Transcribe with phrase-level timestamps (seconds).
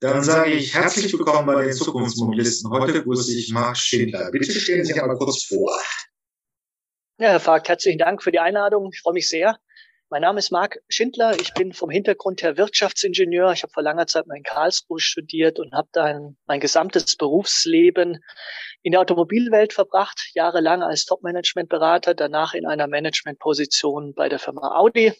[0.00, 2.70] Dann sage ich herzlich willkommen bei den Zukunftsmobilisten.
[2.70, 4.30] Heute grüße ich Marc Schindler.
[4.30, 5.76] Bitte stellen Sie sich einmal kurz vor.
[7.18, 8.90] Ja, Herr Fagt, herzlichen Dank für die Einladung.
[8.92, 9.58] Ich freue mich sehr.
[10.08, 11.34] Mein Name ist Marc Schindler.
[11.40, 13.50] Ich bin vom Hintergrund her Wirtschaftsingenieur.
[13.50, 18.22] Ich habe vor langer Zeit mal in Karlsruhe studiert und habe dann mein gesamtes Berufsleben
[18.82, 25.12] in der Automobilwelt verbracht, jahrelang als Top-Management-Berater, danach in einer Managementposition bei der Firma Audi.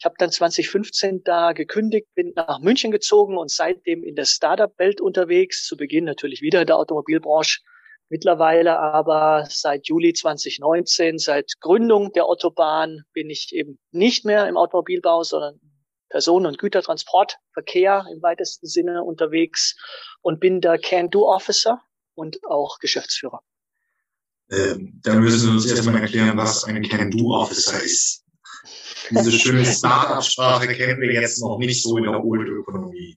[0.00, 4.98] Ich habe dann 2015 da gekündigt, bin nach München gezogen und seitdem in der Startup-Welt
[5.02, 5.66] unterwegs.
[5.66, 7.60] Zu Beginn natürlich wieder in der Automobilbranche.
[8.08, 14.56] Mittlerweile aber seit Juli 2019, seit Gründung der Autobahn, bin ich eben nicht mehr im
[14.56, 15.60] Automobilbau, sondern
[16.08, 19.76] Personen- und Gütertransportverkehr im weitesten Sinne unterwegs
[20.22, 21.78] und bin der Can-Do-Officer
[22.14, 23.42] und auch Geschäftsführer.
[24.50, 28.24] Ähm, dann müssen Sie uns erstmal erklären, was ein Can-Do-Officer ist.
[29.10, 33.16] Diese schöne Start-up-Sprache kennen wir jetzt noch nicht so in der Old-Ökonomie.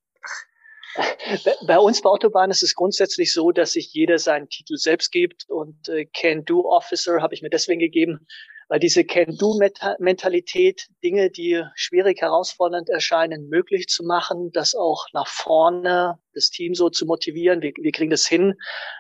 [1.66, 5.46] Bei uns bei Autobahn ist es grundsätzlich so, dass sich jeder seinen Titel selbst gibt
[5.50, 8.28] und äh, Can-Do-Officer habe ich mir deswegen gegeben,
[8.74, 16.18] weil diese Can-Do-Mentalität, Dinge, die schwierig herausfordernd erscheinen, möglich zu machen, das auch nach vorne,
[16.34, 18.56] das Team so zu motivieren, wir, wir kriegen das hin.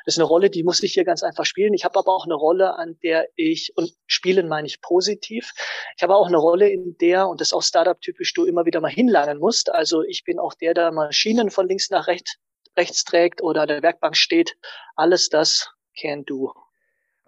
[0.05, 1.73] Das ist eine Rolle, die muss ich hier ganz einfach spielen.
[1.73, 5.51] Ich habe aber auch eine Rolle, an der ich, und spielen meine ich positiv,
[5.97, 8.79] ich habe auch eine Rolle, in der, und das ist auch Startup-typisch, du immer wieder
[8.79, 9.71] mal hinlangen musst.
[9.71, 12.35] Also ich bin auch der, der Maschinen von links nach rechts,
[12.77, 14.55] rechts trägt oder an der Werkbank steht.
[14.95, 16.62] Alles das can do.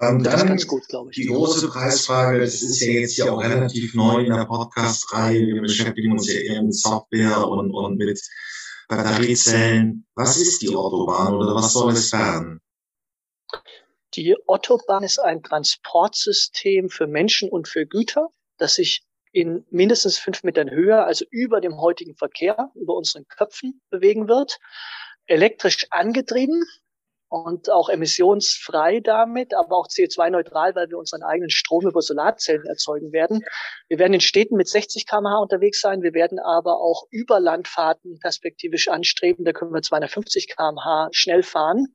[0.02, 0.84] Ähm, dann gut.
[1.16, 5.48] Die große Preisfrage, das ist ja jetzt ja auch relativ neu in der Podcast-Reihe.
[5.48, 8.20] Wir beschäftigen uns ja eher mit Software und, und mit
[8.90, 10.06] Batteriezellen.
[10.16, 12.60] Was ist die Autobahn oder was soll es werden?
[14.16, 20.44] Die Autobahn ist ein Transportsystem für Menschen und für Güter, das sich in mindestens fünf
[20.44, 24.60] Metern Höhe, also über dem heutigen Verkehr, über unseren Köpfen bewegen wird.
[25.26, 26.64] Elektrisch angetrieben,
[27.30, 33.12] und auch emissionsfrei damit, aber auch CO2-neutral, weil wir unseren eigenen Strom über Solarzellen erzeugen
[33.12, 33.44] werden.
[33.88, 36.02] Wir werden in Städten mit 60 km/h unterwegs sein.
[36.02, 39.46] Wir werden aber auch über Landfahrten perspektivisch anstreben.
[39.46, 41.88] Da können wir 250 km/h schnell fahren.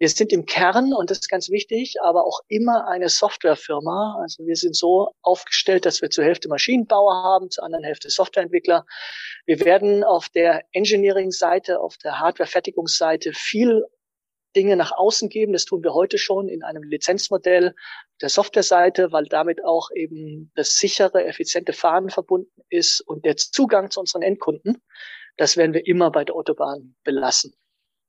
[0.00, 4.18] Wir sind im Kern, und das ist ganz wichtig, aber auch immer eine Softwarefirma.
[4.20, 8.84] Also wir sind so aufgestellt, dass wir zur Hälfte Maschinenbauer haben, zur anderen Hälfte Softwareentwickler.
[9.46, 13.84] Wir werden auf der Engineering-Seite, auf der Hardware-Fertigungsseite viel
[14.54, 15.52] Dinge nach außen geben.
[15.52, 17.74] Das tun wir heute schon in einem Lizenzmodell
[18.20, 23.90] der Softwareseite, weil damit auch eben das sichere, effiziente Fahren verbunden ist und der Zugang
[23.90, 24.82] zu unseren Endkunden.
[25.36, 27.54] Das werden wir immer bei der Autobahn belassen.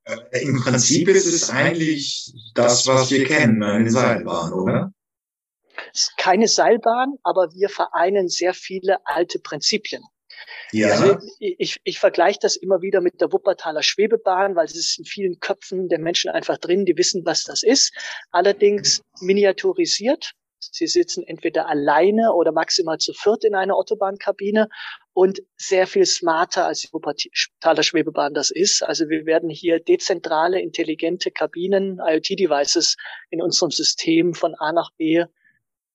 [0.06, 4.92] Äh, Im Prinzip ist es eigentlich das, was wir kennen, eine Seilbahn, oder?
[5.94, 10.04] Es ist keine Seilbahn, aber wir vereinen sehr viele alte Prinzipien.
[10.72, 10.90] Ja.
[10.90, 15.06] Also ich, ich vergleiche das immer wieder mit der Wuppertaler Schwebebahn, weil es ist in
[15.06, 17.94] vielen Köpfen der Menschen einfach drin, die wissen, was das ist.
[18.32, 20.34] Allerdings miniaturisiert.
[20.60, 24.70] Sie sitzen entweder alleine oder maximal zu viert in einer Autobahnkabine
[25.14, 28.82] und sehr viel smarter als die Wuppertaler Schwebebahn das ist.
[28.84, 32.98] Also wir werden hier dezentrale, intelligente Kabinen, IoT-Devices
[33.30, 35.24] in unserem System von A nach B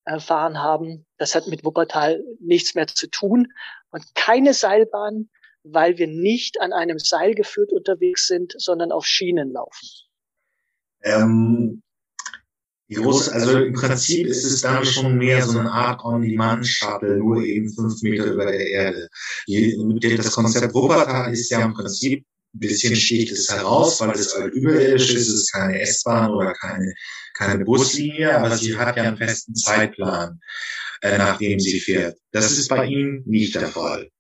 [0.05, 1.07] erfahren haben.
[1.19, 3.49] Das hat mit Wuppertal nichts mehr zu tun.
[3.91, 5.29] Und keine Seilbahn,
[5.63, 9.89] weil wir nicht an einem Seil geführt unterwegs sind, sondern auf Schienen laufen.
[11.03, 11.83] Ähm,
[12.93, 17.73] groß, also im Prinzip ist es dann schon mehr so eine Art On-Demand-Shuttle, nur eben
[17.73, 19.09] fünf Meter über der Erde.
[20.17, 22.25] Das Konzept Wuppertal ist ja im Prinzip
[22.55, 26.53] ein bisschen sticht es heraus, weil es halt überirdisch ist, es ist keine S-Bahn oder
[26.55, 26.93] keine,
[27.35, 30.41] keine Buslinie, aber sie hat ja einen festen Zeitplan,
[31.03, 32.19] äh, nachdem sie fährt.
[32.33, 34.11] Das ist bei Ihnen nicht der Fall.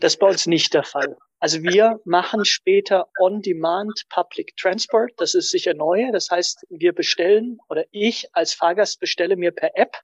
[0.00, 1.16] Das ist bei uns nicht der Fall.
[1.38, 5.12] Also wir machen später On-Demand Public Transport.
[5.18, 6.10] Das ist sicher neu.
[6.12, 9.96] Das heißt, wir bestellen oder ich als Fahrgast bestelle mir per App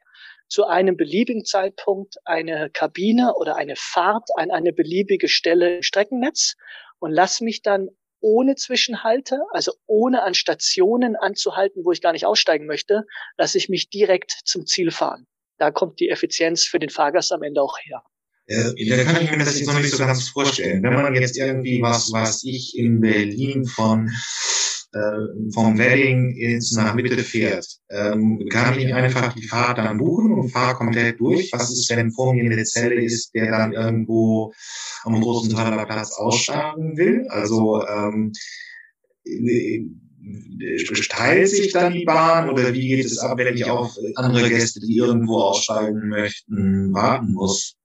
[0.48, 6.56] zu einem beliebigen Zeitpunkt eine Kabine oder eine Fahrt an eine beliebige Stelle im Streckennetz
[6.98, 7.88] und lass mich dann
[8.20, 13.04] ohne Zwischenhalte, also ohne an Stationen anzuhalten, wo ich gar nicht aussteigen möchte,
[13.36, 15.26] lasse ich mich direkt zum Ziel fahren.
[15.62, 18.02] Da kommt die Effizienz für den Fahrgast am Ende auch her.
[18.48, 20.82] Da kann ich mir das jetzt noch nicht so ganz vorstellen.
[20.82, 24.10] Wenn man jetzt irgendwie was, was ich in Berlin von
[24.92, 30.32] äh, vom Wedding ins nach Mitte fährt, ähm, kann ich einfach die Fahrt dann buchen
[30.32, 31.52] und fahre komplett durch.
[31.52, 34.52] Was ist, wenn vor mir eine Zelle ist, der dann irgendwo
[35.04, 37.24] am großen Thaler Platz aussteigen will?
[37.28, 38.32] Also ähm,
[39.24, 39.84] äh,
[41.08, 44.80] teilt sich dann die Bahn oder wie geht es ab, wenn ich auf andere Gäste,
[44.80, 47.76] die irgendwo aussteigen möchten, warten muss?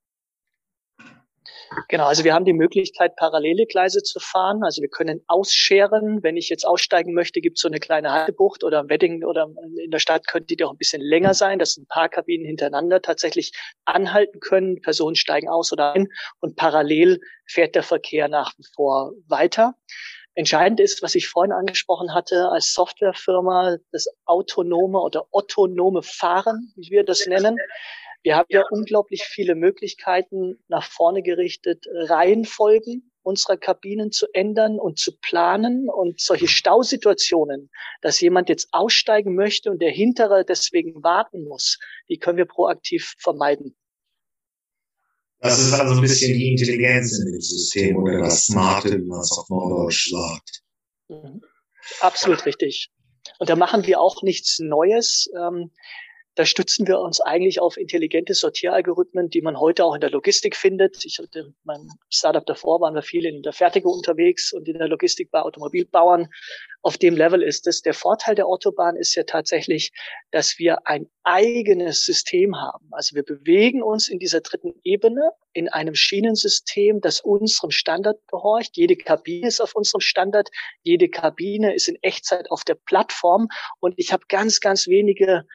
[1.90, 4.64] Genau, also wir haben die Möglichkeit, parallele Gleise zu fahren.
[4.64, 6.24] Also wir können ausscheren.
[6.24, 9.50] Wenn ich jetzt aussteigen möchte, gibt es so eine kleine Haltebucht oder im Wedding oder
[9.84, 13.02] in der Stadt könnte die auch ein bisschen länger sein, dass ein paar Kabinen hintereinander
[13.02, 13.52] tatsächlich
[13.86, 14.82] anhalten können.
[14.82, 16.08] Personen steigen aus oder ein
[16.40, 19.76] und parallel fährt der Verkehr nach wie vor weiter.
[20.38, 26.92] Entscheidend ist, was ich vorhin angesprochen hatte, als Softwarefirma das autonome oder autonome Fahren, wie
[26.92, 27.58] wir das nennen.
[28.22, 35.00] Wir haben ja unglaublich viele Möglichkeiten nach vorne gerichtet, Reihenfolgen unserer Kabinen zu ändern und
[35.00, 37.72] zu planen und solche Stausituationen,
[38.04, 41.80] dass jemand jetzt aussteigen möchte und der hintere deswegen warten muss,
[42.10, 43.76] die können wir proaktiv vermeiden.
[45.40, 49.20] Das ist also ein bisschen die Intelligenz in dem System oder das Smarte, wie man
[49.20, 50.64] es auf Norddeutsch sagt.
[51.10, 51.42] Mhm.
[52.02, 52.90] Absolut richtig.
[53.40, 55.30] Und da machen wir auch nichts Neues.
[56.38, 60.56] Da stützen wir uns eigentlich auf intelligente Sortieralgorithmen, die man heute auch in der Logistik
[60.56, 61.04] findet.
[61.04, 64.88] Ich hatte mein Startup davor, waren wir viel in der Fertigung unterwegs und in der
[64.88, 66.28] Logistik bei Automobilbauern.
[66.84, 67.82] Auf dem Level ist es.
[67.82, 69.92] Der Vorteil der Autobahn ist ja tatsächlich,
[70.30, 72.88] dass wir ein eigenes System haben.
[72.92, 78.78] Also wir bewegen uns in dieser dritten Ebene in einem Schienensystem, das unserem Standard gehorcht.
[78.78, 80.50] Jede Kabine ist auf unserem Standard.
[80.84, 83.48] Jede Kabine ist in Echtzeit auf der Plattform.
[83.80, 85.46] Und ich habe ganz, ganz wenige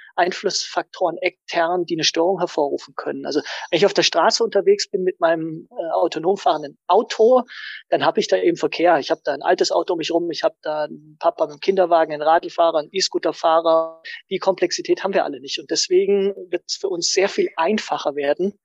[0.73, 3.27] Einflussfaktoren extern, die eine Störung hervorrufen können.
[3.27, 3.41] Also
[3.71, 7.43] wenn ich auf der Straße unterwegs bin mit meinem äh, autonom fahrenden Auto,
[7.89, 8.99] dann habe ich da eben Verkehr.
[8.99, 10.31] Ich habe da ein altes Auto um mich rum.
[10.31, 14.03] Ich habe da einen Papa mit dem Kinderwagen, einen Radlfahrer, einen E-Scooterfahrer.
[14.31, 15.59] Die Komplexität haben wir alle nicht.
[15.59, 18.59] Und deswegen wird es für uns sehr viel einfacher werden,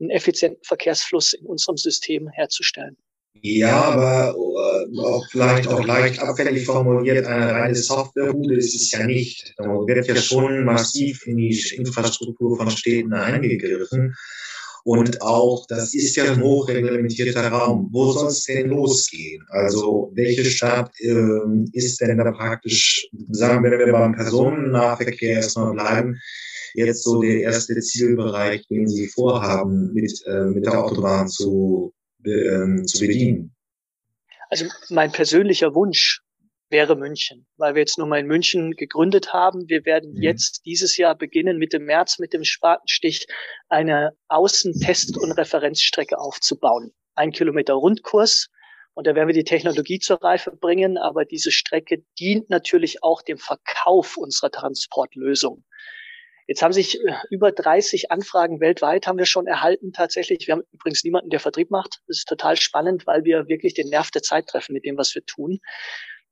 [0.00, 2.96] einen effizienten Verkehrsfluss in unserem System herzustellen.
[3.42, 9.06] Ja, aber äh, auch vielleicht auch leicht abfällig formuliert, eine reine Softwarebude ist es ja
[9.06, 9.54] nicht.
[9.56, 14.14] Da wird ja schon massiv in die Infrastruktur von Städten eingegriffen.
[14.84, 17.88] Und auch, das ist ja ein hochreglementierter Raum.
[17.92, 19.44] Wo soll es denn losgehen?
[19.48, 21.40] Also welche Stadt äh,
[21.72, 26.18] ist denn da praktisch, sagen wir, wenn wir beim Personennahverkehr erstmal bleiben,
[26.74, 31.92] jetzt so der erste Zielbereich, den Sie vorhaben, mit, äh, mit der Autobahn zu,
[32.24, 33.54] äh, zu bedienen?
[34.48, 36.22] Also mein persönlicher Wunsch
[36.70, 39.68] wäre München, weil wir jetzt nun mal in München gegründet haben.
[39.68, 40.22] Wir werden mhm.
[40.22, 43.26] jetzt dieses Jahr beginnen, Mitte März mit dem Spatenstich
[43.68, 46.92] eine Außentest- und Referenzstrecke aufzubauen.
[47.14, 48.48] Ein Kilometer Rundkurs.
[48.94, 50.98] Und da werden wir die Technologie zur Reife bringen.
[50.98, 55.64] Aber diese Strecke dient natürlich auch dem Verkauf unserer Transportlösung.
[56.50, 60.48] Jetzt haben sich äh, über 30 Anfragen weltweit haben wir schon erhalten tatsächlich.
[60.48, 62.00] Wir haben übrigens niemanden, der Vertrieb macht.
[62.08, 65.14] Das ist total spannend, weil wir wirklich den Nerv der Zeit treffen mit dem, was
[65.14, 65.60] wir tun.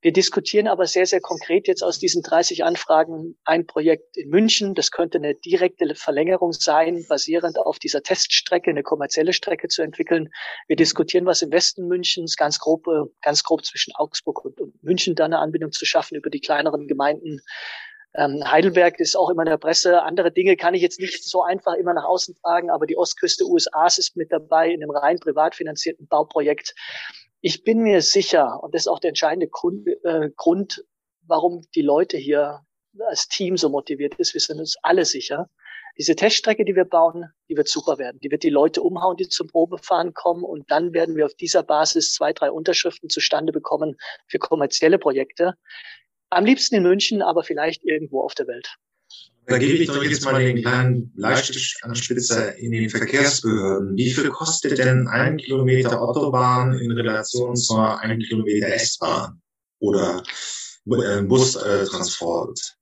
[0.01, 4.75] Wir diskutieren aber sehr, sehr konkret jetzt aus diesen 30 Anfragen ein Projekt in München.
[4.75, 10.31] Das könnte eine direkte Verlängerung sein, basierend auf dieser Teststrecke, eine kommerzielle Strecke zu entwickeln.
[10.67, 14.83] Wir diskutieren was im Westen Münchens, ganz grob, äh, ganz grob zwischen Augsburg und, und
[14.83, 17.39] München, da eine Anbindung zu schaffen über die kleineren Gemeinden.
[18.15, 20.01] Ähm, Heidelberg ist auch immer in der Presse.
[20.03, 23.45] Andere Dinge kann ich jetzt nicht so einfach immer nach außen tragen, aber die Ostküste
[23.45, 26.73] USAs ist mit dabei in einem rein privat finanzierten Bauprojekt
[27.41, 30.83] ich bin mir sicher, und das ist auch der entscheidende Grund, äh, Grund,
[31.25, 32.61] warum die Leute hier
[33.07, 35.49] als Team so motiviert ist, wir sind uns alle sicher,
[35.97, 38.21] diese Teststrecke, die wir bauen, die wird super werden.
[38.21, 40.45] Die wird die Leute umhauen, die zum Probefahren kommen.
[40.45, 43.97] Und dann werden wir auf dieser Basis zwei, drei Unterschriften zustande bekommen
[44.27, 45.55] für kommerzielle Projekte.
[46.29, 48.75] Am liebsten in München, aber vielleicht irgendwo auf der Welt.
[49.49, 53.97] Da gebe ich doch jetzt mal den kleinen Bleistiftspitzer in den Verkehrsbehörden.
[53.97, 59.41] Wie viel kostet denn ein Kilometer Autobahn in Relation zur ein Kilometer S-Bahn
[59.79, 60.21] oder
[60.85, 62.75] äh, Bustransport?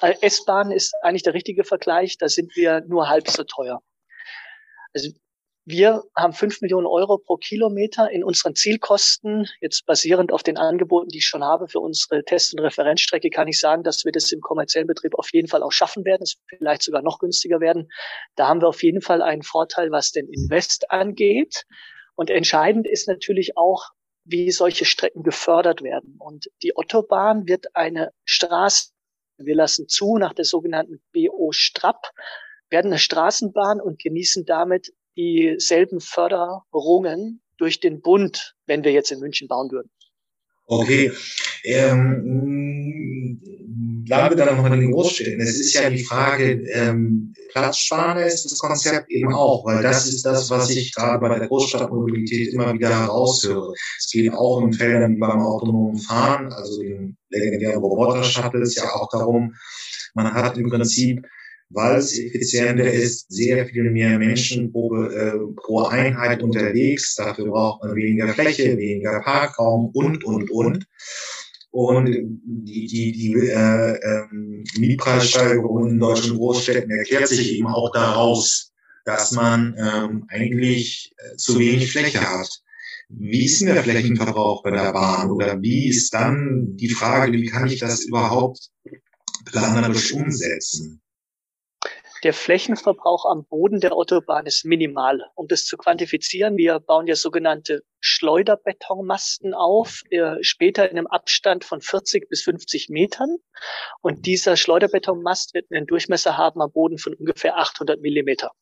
[0.00, 2.16] Äh, S-Bahn ist eigentlich der richtige Vergleich.
[2.16, 3.82] Da sind wir nur halb so teuer.
[4.94, 5.10] Also
[5.64, 9.48] wir haben fünf Millionen Euro pro Kilometer in unseren Zielkosten.
[9.60, 13.46] Jetzt basierend auf den Angeboten, die ich schon habe für unsere Test- und Referenzstrecke, kann
[13.46, 16.22] ich sagen, dass wir das im kommerziellen Betrieb auf jeden Fall auch schaffen werden.
[16.22, 17.88] Es vielleicht sogar noch günstiger werden.
[18.34, 21.64] Da haben wir auf jeden Fall einen Vorteil, was den Invest angeht.
[22.16, 23.90] Und entscheidend ist natürlich auch,
[24.24, 26.16] wie solche Strecken gefördert werden.
[26.18, 28.90] Und die Autobahn wird eine Straße,
[29.38, 32.10] wir lassen zu nach der sogenannten BO Strapp,
[32.68, 39.20] werden eine Straßenbahn und genießen damit dieselben Förderungen durch den Bund, wenn wir jetzt in
[39.20, 39.90] München bauen würden.
[40.66, 41.12] Okay.
[41.64, 43.40] Ähm,
[44.04, 45.40] bleiben wir dann nochmal in den Großstädten.
[45.40, 50.24] Es ist ja die Frage, ähm, Platzsparende ist das Konzept eben auch, weil das ist
[50.24, 53.74] das, was ich gerade bei der Großstadtmobilität immer wieder heraushöre.
[53.98, 59.08] Es geht auch in Feldern wie beim autonomen Fahren, also den legendären Roboter-Shuttles, ja auch
[59.10, 59.54] darum,
[60.14, 61.24] man hat im Prinzip
[61.72, 67.14] weil es effizienter ist, sehr viel mehr Menschen pro, äh, pro Einheit unterwegs.
[67.16, 70.86] Dafür braucht man weniger Fläche, weniger Parkraum und, und, und.
[71.70, 78.72] Und die, die, die äh, ähm, Mietpreissteigerung in deutschen Großstädten erklärt sich eben auch daraus,
[79.06, 82.62] dass man ähm, eigentlich äh, zu wenig Fläche hat.
[83.08, 85.30] Wie ist denn der Flächenverbrauch bei der Bahn?
[85.30, 88.70] Oder wie ist dann die Frage, wie kann ich das überhaupt
[89.46, 91.02] planerisch umsetzen?
[92.22, 95.24] Der Flächenverbrauch am Boden der Autobahn ist minimal.
[95.34, 101.64] Um das zu quantifizieren, wir bauen ja sogenannte Schleuderbetonmasten auf, äh, später in einem Abstand
[101.64, 103.38] von 40 bis 50 Metern.
[104.02, 108.52] Und dieser Schleuderbetonmast wird einen Durchmesser haben am Boden von ungefähr 800 Millimeter.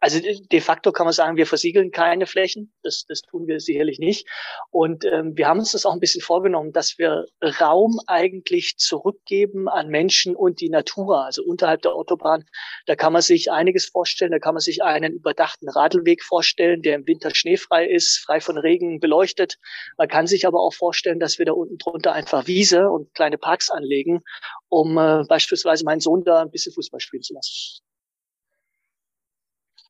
[0.00, 2.72] Also de facto kann man sagen, wir versiegeln keine Flächen.
[2.82, 4.26] Das, das tun wir sicherlich nicht.
[4.70, 7.26] Und ähm, wir haben uns das auch ein bisschen vorgenommen, dass wir
[7.60, 11.26] Raum eigentlich zurückgeben an Menschen und die Natur.
[11.26, 12.46] Also unterhalb der Autobahn,
[12.86, 14.32] da kann man sich einiges vorstellen.
[14.32, 18.56] Da kann man sich einen überdachten Radlweg vorstellen, der im Winter schneefrei ist, frei von
[18.56, 19.58] Regen beleuchtet.
[19.98, 23.36] Man kann sich aber auch vorstellen, dass wir da unten drunter einfach Wiese und kleine
[23.36, 24.22] Parks anlegen,
[24.70, 27.82] um äh, beispielsweise meinen Sohn da ein bisschen Fußball spielen zu lassen.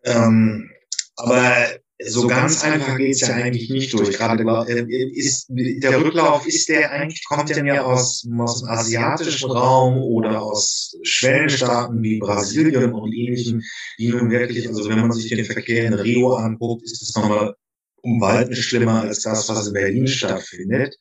[0.05, 0.71] Ähm,
[1.17, 1.67] aber
[2.03, 4.17] so ganz einfach geht's ja eigentlich nicht durch.
[4.17, 9.51] Gerade äh, ist der Rücklauf ist der eigentlich kommt der mehr aus, aus dem asiatischen
[9.51, 13.63] Raum oder aus Schwellenstaaten wie Brasilien und ähnlichen,
[13.99, 17.55] die nun wirklich, also wenn man sich den Verkehr in Rio anguckt, ist es nochmal
[18.03, 20.97] um Weiten schlimmer als das, was in Berlin stattfindet.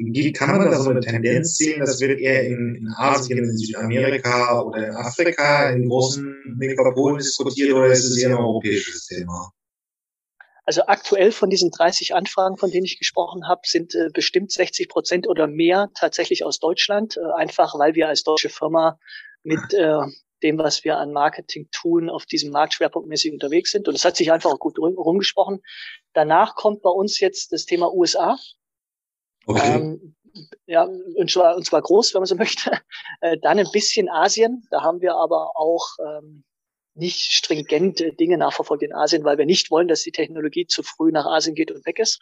[0.00, 1.80] Wie kann man da so eine Tendenz sehen?
[1.80, 7.72] Das wird eher in, in Asien, in Südamerika oder in Afrika in großen Metropolen diskutiert
[7.72, 9.52] oder ist es eher ein europäisches Thema?
[10.64, 14.88] Also aktuell von diesen 30 Anfragen, von denen ich gesprochen habe, sind äh, bestimmt 60
[14.88, 18.98] Prozent oder mehr tatsächlich aus Deutschland, äh, einfach weil wir als deutsche Firma
[19.42, 19.98] mit äh,
[20.42, 23.88] dem, was wir an Marketing tun, auf diesem Markt schwerpunktmäßig unterwegs sind.
[23.88, 25.60] Und es hat sich einfach auch gut rumgesprochen.
[26.12, 28.36] Danach kommt bei uns jetzt das Thema USA.
[29.48, 29.76] Okay.
[29.76, 30.14] Ähm,
[30.66, 32.70] ja, und zwar, und zwar groß, wenn man so möchte.
[33.20, 34.66] Äh, dann ein bisschen Asien.
[34.70, 36.44] Da haben wir aber auch ähm,
[36.94, 41.10] nicht stringent Dinge nachverfolgt in Asien, weil wir nicht wollen, dass die Technologie zu früh
[41.10, 42.20] nach Asien geht und weg ist.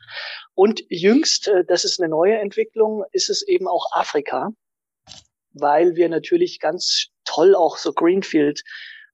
[0.54, 4.50] Und jüngst, äh, das ist eine neue Entwicklung, ist es eben auch Afrika,
[5.52, 8.62] weil wir natürlich ganz toll auch so Greenfield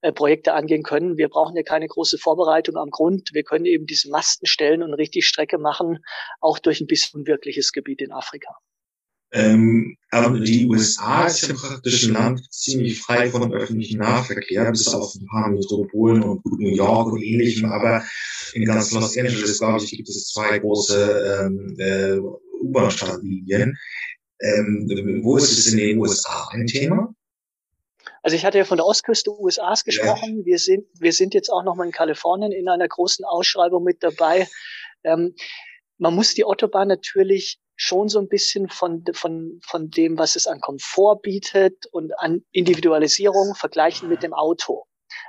[0.03, 1.17] äh, Projekte angehen können.
[1.17, 3.31] Wir brauchen ja keine große Vorbereitung am Grund.
[3.33, 5.99] Wir können eben diese Masten stellen und richtig Strecke machen,
[6.41, 8.55] auch durch ein bisschen wirkliches Gebiet in Afrika.
[9.35, 14.89] Ähm, aber die USA ist ja praktisch ein Land ziemlich frei von öffentlichem Nahverkehr, bis
[14.89, 17.71] auf ein paar Metropolen und New York und ähnlichem.
[17.71, 18.05] Aber
[18.53, 22.19] in ganz Los Angeles, glaube ich, gibt es zwei große ähm, äh,
[22.61, 23.79] U-Bahn-Startlinien.
[24.41, 27.15] Ähm, wo ist es in den USA ein Thema?
[28.23, 30.39] Also ich hatte ja von der Ostküste USAs gesprochen.
[30.41, 30.45] Ja.
[30.45, 34.49] Wir sind, wir sind jetzt auch nochmal in Kalifornien in einer großen Ausschreibung mit dabei.
[35.03, 35.35] Ähm,
[35.99, 40.47] man muss die Autobahn natürlich schon so ein bisschen von, von, von dem, was es
[40.47, 44.85] an Komfort bietet und an Individualisierung vergleichen mit dem Auto.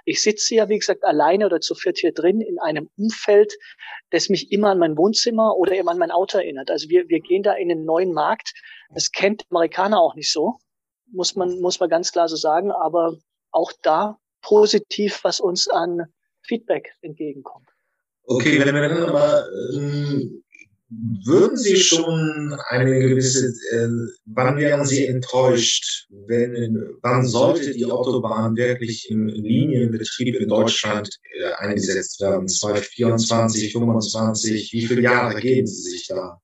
[0.06, 3.54] Ich sitze ja, wie gesagt, alleine oder zu viert hier drin in einem Umfeld,
[4.12, 6.70] das mich immer an mein Wohnzimmer oder eben an mein Auto erinnert.
[6.70, 8.54] Also wir, wir gehen da in einen neuen Markt.
[8.94, 10.60] Das kennt Amerikaner auch nicht so
[11.14, 13.16] muss man, muss man ganz klar so sagen, aber
[13.52, 16.04] auch da positiv, was uns an
[16.42, 17.70] Feedback entgegenkommt.
[18.26, 20.44] Okay, wenn wir dann mal, ähm,
[21.26, 23.90] würden Sie schon eine gewisse, äh,
[24.26, 31.54] wann wären Sie enttäuscht, wenn, wann sollte die Autobahn wirklich im Linienbetrieb in Deutschland äh,
[31.54, 32.48] eingesetzt werden?
[32.48, 36.40] 2024, 25, wie viele Jahre geben Sie sich da?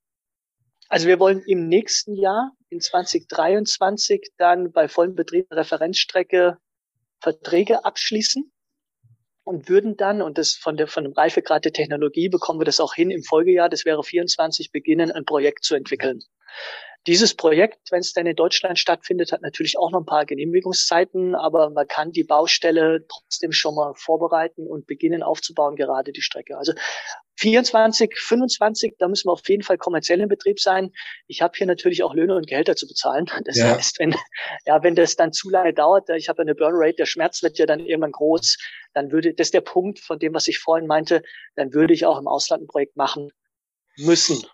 [0.89, 6.58] Also wir wollen im nächsten Jahr, in 2023, dann bei vollem Betrieb Referenzstrecke
[7.22, 8.51] Verträge abschließen
[9.43, 12.79] und würden dann, und das von der, von dem Reifegrad der Technologie bekommen wir das
[12.79, 16.22] auch hin im Folgejahr, das wäre 24, beginnen, ein Projekt zu entwickeln.
[17.10, 21.34] Dieses Projekt, wenn es denn in Deutschland stattfindet, hat natürlich auch noch ein paar Genehmigungszeiten,
[21.34, 26.56] aber man kann die Baustelle trotzdem schon mal vorbereiten und beginnen aufzubauen, gerade die Strecke.
[26.60, 26.74] Also
[27.38, 30.92] 24, 25, da müssen wir auf jeden Fall kommerziell in Betrieb sein.
[31.25, 33.25] Ich habe hier natürlich auch Löhne und Gehälter zu bezahlen.
[33.44, 33.75] Das ja.
[33.75, 34.13] heißt, wenn,
[34.68, 37.66] ja, wenn das dann zu lange dauert, ich habe eine Burnrate, der Schmerz wird ja
[37.66, 38.56] dann irgendwann groß,
[38.94, 41.24] dann würde, das ist der Punkt von dem, was ich vorhin meinte,
[41.56, 43.32] dann würde ich auch im Ausland ein Projekt machen
[43.98, 44.46] müssen.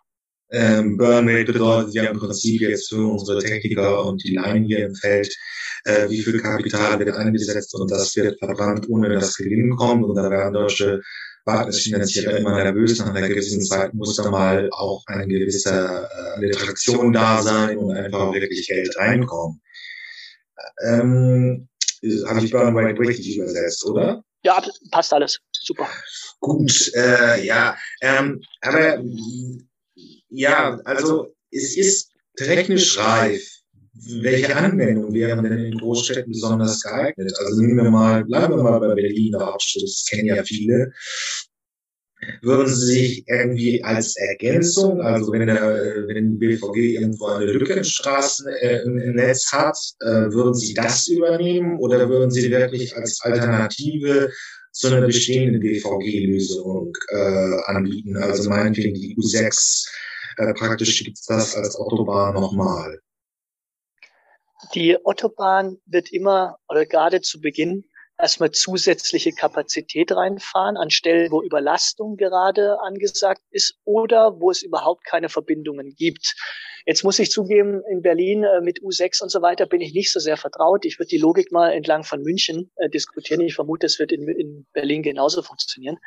[0.51, 4.95] Ähm, Burnrate bedeutet ja im Prinzip jetzt für unsere Techniker und die Laien hier im
[4.95, 5.33] Feld,
[5.85, 10.03] äh, wie viel Kapital wird eingesetzt und das wird verbrannt, ohne dass Gewinn kommt.
[10.03, 11.01] Und da werden deutsche
[11.45, 12.99] Partnerfinanzierer immer nervös.
[12.99, 17.77] Nach einer gewissen Zeit muss da mal auch eine gewisse äh, eine Attraktion da sein
[17.77, 19.61] und einfach wirklich Geld reinkommen.
[20.83, 21.67] Ähm,
[22.27, 24.23] habe ich Burnrate richtig übersetzt, oder?
[24.43, 25.39] Ja, passt alles.
[25.51, 25.87] Super.
[26.39, 27.75] Gut, äh, ja.
[28.01, 29.03] Ähm, aber
[30.35, 33.41] ja, also es ist technisch reif.
[33.93, 37.33] Welche Anwendung wären denn in Großstädten besonders geeignet?
[37.39, 40.91] Also nehmen wir mal, bleiben wir mal bei Berlin, das kennen ja viele
[42.41, 47.83] würden sie sich irgendwie als Ergänzung, also wenn der, wenn BVG irgendwo eine Lücke im
[47.83, 54.31] Straßennetz äh, hat, äh, würden sie das übernehmen oder würden sie wirklich als Alternative
[54.71, 58.17] zu einer bestehenden BVG-Lösung äh, anbieten?
[58.17, 59.87] Also meinetwegen die U6,
[60.37, 62.99] äh, praktisch gibt es das als Autobahn nochmal.
[64.73, 67.85] Die Autobahn wird immer oder gerade zu Beginn
[68.17, 75.05] erstmal zusätzliche Kapazität reinfahren an Stellen, wo Überlastung gerade angesagt ist oder wo es überhaupt
[75.05, 76.35] keine Verbindungen gibt.
[76.85, 80.11] Jetzt muss ich zugeben, in Berlin äh, mit U6 und so weiter bin ich nicht
[80.11, 80.85] so sehr vertraut.
[80.85, 83.41] Ich würde die Logik mal entlang von München äh, diskutieren.
[83.41, 85.97] Ich vermute, es wird in, in Berlin genauso funktionieren.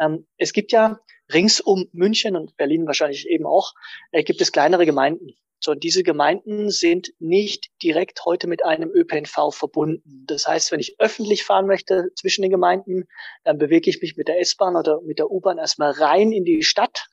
[0.00, 0.98] Ähm, es gibt ja
[1.32, 3.74] rings um München und Berlin wahrscheinlich eben auch,
[4.12, 5.34] äh, gibt es kleinere Gemeinden.
[5.58, 10.24] So, und diese Gemeinden sind nicht direkt heute mit einem ÖPNV verbunden.
[10.26, 13.08] Das heißt, wenn ich öffentlich fahren möchte zwischen den Gemeinden,
[13.44, 16.62] dann bewege ich mich mit der S-Bahn oder mit der U-Bahn erstmal rein in die
[16.62, 17.08] Stadt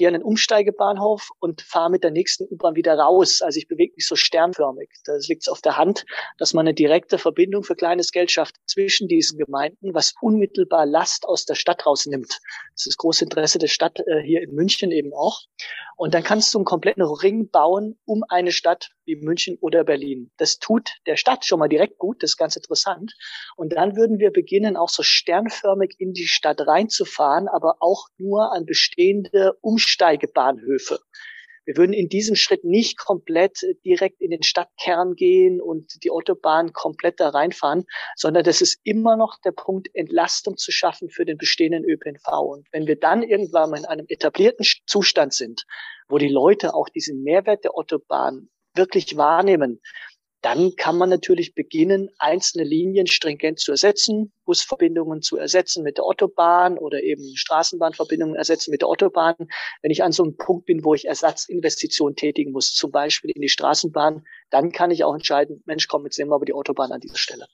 [0.00, 3.42] gehe an den Umsteigebahnhof und fahre mit der nächsten U-Bahn wieder raus.
[3.42, 4.88] Also ich bewege mich so sternförmig.
[5.04, 6.06] Da liegt auf der Hand,
[6.38, 11.28] dass man eine direkte Verbindung für kleines Geld schafft zwischen diesen Gemeinden, was unmittelbar Last
[11.28, 12.30] aus der Stadt rausnimmt.
[12.30, 12.40] Das
[12.76, 15.42] ist das große Interesse der Stadt äh, hier in München eben auch.
[15.96, 20.30] Und dann kannst du einen kompletten Ring bauen um eine Stadt wie München oder Berlin.
[20.36, 23.14] Das tut der Stadt schon mal direkt gut, das ist ganz interessant.
[23.56, 28.52] Und dann würden wir beginnen, auch so sternförmig in die Stadt reinzufahren, aber auch nur
[28.52, 31.00] an bestehende Umsteigebahnhöfe.
[31.66, 36.72] Wir würden in diesem Schritt nicht komplett direkt in den Stadtkern gehen und die Autobahn
[36.72, 37.84] komplett da reinfahren,
[38.16, 42.26] sondern das ist immer noch der Punkt, Entlastung zu schaffen für den bestehenden ÖPNV.
[42.40, 45.64] Und wenn wir dann irgendwann mal in einem etablierten Zustand sind,
[46.08, 49.80] wo die Leute auch diesen Mehrwert der Autobahn wirklich wahrnehmen,
[50.42, 56.04] dann kann man natürlich beginnen, einzelne Linien stringent zu ersetzen, Busverbindungen zu ersetzen mit der
[56.04, 59.34] Autobahn oder eben Straßenbahnverbindungen ersetzen mit der Autobahn.
[59.82, 63.42] Wenn ich an so einem Punkt bin, wo ich Ersatzinvestitionen tätigen muss, zum Beispiel in
[63.42, 66.92] die Straßenbahn, dann kann ich auch entscheiden, Mensch, komm, jetzt nehmen wir aber die Autobahn
[66.92, 67.46] an dieser Stelle.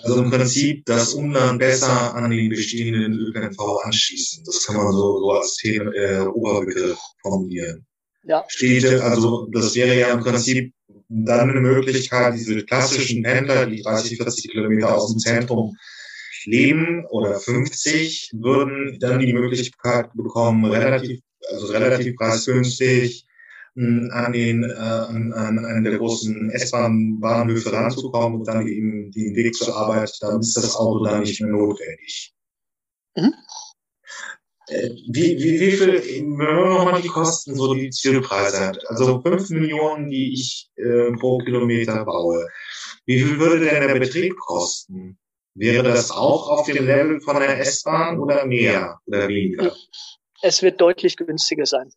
[0.00, 4.44] Also im Prinzip das Umland besser an den bestehenden ÖPNV anschließen.
[4.44, 7.87] Das kann man so, so als Thema, äh, Oberbegriff formulieren.
[8.24, 8.44] Ja.
[8.48, 10.72] Städte, also das wäre ja im Prinzip
[11.08, 15.76] dann eine Möglichkeit, diese klassischen Pendler, die 30, 40 Kilometer aus dem Zentrum
[16.44, 23.26] leben oder 50, würden dann die Möglichkeit bekommen, relativ, also relativ preisgünstig
[23.74, 29.34] hm, an den äh, an, an einen der großen S-Bahn-Bahnhöfe ranzukommen und dann eben den
[29.34, 32.34] Weg zur Arbeit, dann ist das Auto dann nicht mehr notwendig.
[33.16, 33.34] Mhm.
[34.68, 39.48] Wie, wie, wie viel, wenn man nochmal die Kosten, so die Zielpreise hat, also fünf
[39.50, 42.46] Millionen, die ich äh, pro Kilometer baue,
[43.06, 45.18] wie viel würde denn der Betrieb kosten?
[45.54, 49.74] Wäre das auch auf dem Level von der S-Bahn oder mehr oder weniger?
[50.42, 51.90] Es wird deutlich günstiger sein.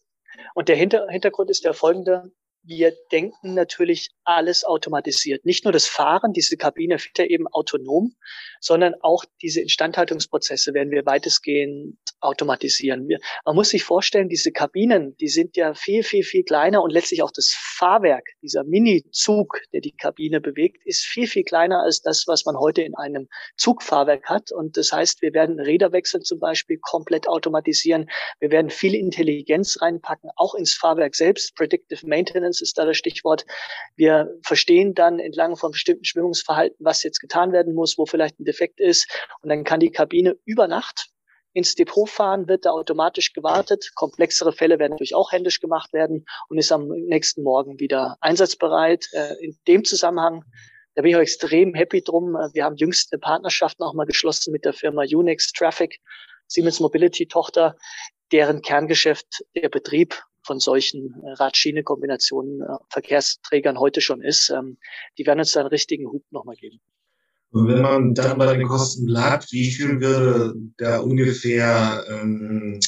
[0.55, 2.31] Und der Hinter Hintergrund ist der folgende
[2.63, 5.45] wir denken natürlich alles automatisiert.
[5.45, 8.15] Nicht nur das Fahren, diese Kabine fährt ja eben autonom,
[8.61, 13.09] sondern auch diese Instandhaltungsprozesse werden wir weitestgehend automatisieren.
[13.45, 17.23] Man muss sich vorstellen, diese Kabinen, die sind ja viel, viel, viel kleiner und letztlich
[17.23, 22.25] auch das Fahrwerk, dieser Mini-Zug, der die Kabine bewegt, ist viel, viel kleiner als das,
[22.27, 24.51] was man heute in einem Zugfahrwerk hat.
[24.51, 28.09] Und das heißt, wir werden Räderwechsel zum Beispiel komplett automatisieren.
[28.39, 31.55] Wir werden viel Intelligenz reinpacken, auch ins Fahrwerk selbst.
[31.55, 33.45] Predictive Maintenance ist da das Stichwort.
[33.95, 38.45] Wir verstehen dann entlang von bestimmten Schwingungsverhalten, was jetzt getan werden muss, wo vielleicht ein
[38.51, 39.07] Defekt ist.
[39.41, 41.11] Und dann kann die Kabine über Nacht
[41.53, 43.91] ins Depot fahren, wird da automatisch gewartet.
[43.95, 49.07] Komplexere Fälle werden natürlich auch händisch gemacht werden und ist am nächsten Morgen wieder einsatzbereit.
[49.13, 50.45] Äh, in dem Zusammenhang,
[50.95, 52.35] da bin ich auch extrem happy drum.
[52.35, 55.99] Äh, wir haben jüngst eine Partnerschaft nochmal geschlossen mit der Firma Unix Traffic,
[56.47, 57.75] Siemens Mobility Tochter,
[58.31, 64.49] deren Kerngeschäft der Betrieb von solchen äh, Rad-Schiene-Kombinationen Verkehrsträgern heute schon ist.
[64.49, 64.77] Ähm,
[65.17, 66.79] die werden uns da einen richtigen Hub nochmal geben.
[67.51, 72.79] Und wenn man dann bei den Kosten bleibt, wie viel würde da ungefähr, ähm,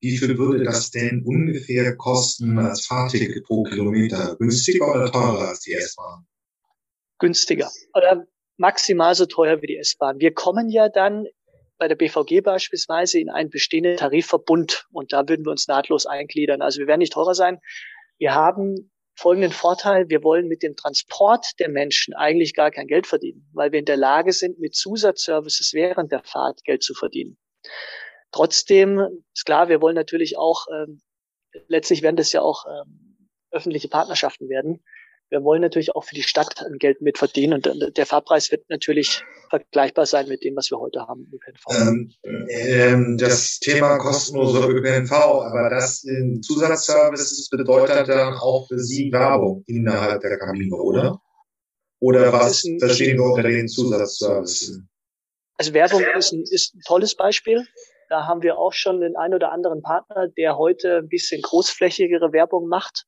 [0.00, 4.36] wie viel würde das denn ungefähr kosten als Fahrticket pro Kilometer?
[4.38, 6.26] Günstiger oder teurer als die S-Bahn?
[7.18, 7.70] Günstiger.
[7.94, 8.26] Oder
[8.58, 10.20] maximal so teuer wie die S-Bahn.
[10.20, 11.26] Wir kommen ja dann
[11.78, 16.60] bei der BVG beispielsweise in einen bestehenden Tarifverbund und da würden wir uns nahtlos eingliedern.
[16.60, 17.58] Also wir werden nicht teurer sein.
[18.18, 23.06] Wir haben folgenden Vorteil, wir wollen mit dem Transport der Menschen eigentlich gar kein Geld
[23.06, 27.38] verdienen, weil wir in der Lage sind, mit Zusatzservices während der Fahrt Geld zu verdienen.
[28.32, 31.00] Trotzdem ist klar, wir wollen natürlich auch, ähm,
[31.68, 34.84] letztlich werden das ja auch ähm, öffentliche Partnerschaften werden
[35.34, 40.06] wir wollen natürlich auch für die Stadt Geld mitverdienen und der Fahrpreis wird natürlich vergleichbar
[40.06, 41.88] sein mit dem, was wir heute haben ÖPNV.
[41.88, 42.12] Ähm,
[42.48, 49.64] ähm, das Thema kostenloser ÖPNV, aber das in Zusatzservices bedeutet dann auch für Sie Werbung
[49.66, 51.20] innerhalb der Kabine, oder?
[51.98, 54.82] Oder was ein, verstehen wir unter den Zusatzservices?
[55.58, 57.66] Also Werbung ist ein, ist ein tolles Beispiel.
[58.08, 62.32] Da haben wir auch schon den einen oder anderen Partner, der heute ein bisschen großflächigere
[62.32, 63.06] Werbung macht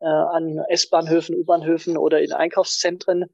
[0.00, 3.26] äh, an S-Bahnhöfen, U-Bahnhöfen oder in Einkaufszentren.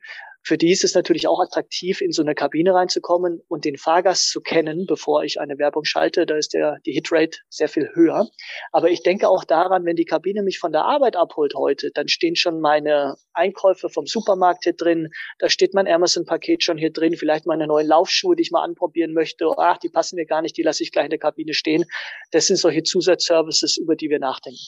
[0.46, 4.28] Für die ist es natürlich auch attraktiv, in so eine Kabine reinzukommen und den Fahrgast
[4.28, 6.26] zu kennen, bevor ich eine Werbung schalte.
[6.26, 8.28] Da ist der, die Hitrate sehr viel höher.
[8.70, 12.08] Aber ich denke auch daran, wenn die Kabine mich von der Arbeit abholt heute, dann
[12.08, 15.08] stehen schon meine Einkäufe vom Supermarkt hier drin.
[15.38, 17.16] Da steht mein Amazon-Paket schon hier drin.
[17.16, 19.46] Vielleicht meine neuen Laufschuhe, die ich mal anprobieren möchte.
[19.56, 20.58] Ach, die passen mir gar nicht.
[20.58, 21.86] Die lasse ich gleich in der Kabine stehen.
[22.32, 24.60] Das sind solche Zusatzservices, über die wir nachdenken.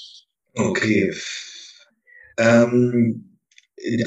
[0.54, 1.12] Okay.
[2.38, 3.38] Ähm,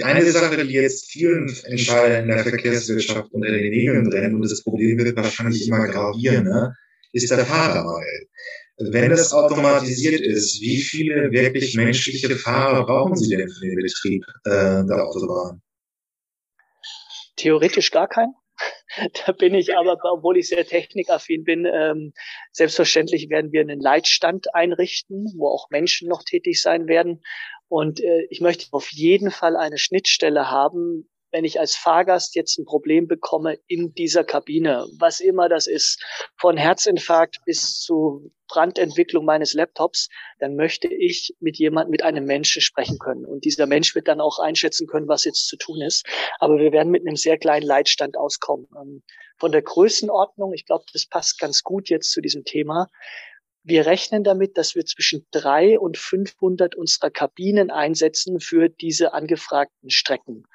[0.04, 4.64] eine Sache, die jetzt vielen Entscheidern in der Verkehrswirtschaft unter den Nägeln brennt, und das
[4.64, 6.76] Problem wird wahrscheinlich immer gravierender,
[7.14, 8.28] ist der Fahrermangel.
[8.78, 14.24] Wenn das automatisiert ist, wie viele wirklich menschliche Fahrer brauchen Sie denn für den Betrieb
[14.46, 15.62] äh, der Autobahn?
[17.36, 18.34] Theoretisch gar keinen.
[19.26, 22.14] Da bin ich aber, obwohl ich sehr technikaffin bin, ähm,
[22.52, 27.24] selbstverständlich werden wir einen Leitstand einrichten, wo auch Menschen noch tätig sein werden.
[27.68, 32.58] Und äh, ich möchte auf jeden Fall eine Schnittstelle haben, wenn ich als Fahrgast jetzt
[32.58, 36.04] ein Problem bekomme in dieser Kabine, was immer das ist,
[36.38, 42.62] von Herzinfarkt bis zu Brandentwicklung meines Laptops, dann möchte ich mit jemand, mit einem Menschen
[42.62, 43.26] sprechen können.
[43.26, 46.06] Und dieser Mensch wird dann auch einschätzen können, was jetzt zu tun ist.
[46.40, 48.68] Aber wir werden mit einem sehr kleinen Leitstand auskommen.
[48.76, 49.04] Ähm,
[49.38, 52.88] von der Größenordnung, ich glaube, das passt ganz gut jetzt zu diesem Thema.
[53.64, 59.90] Wir rechnen damit, dass wir zwischen drei und 500 unserer Kabinen einsetzen für diese angefragten
[59.90, 60.46] Strecken.